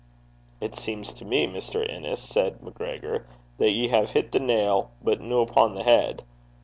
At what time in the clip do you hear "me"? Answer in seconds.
1.23-1.45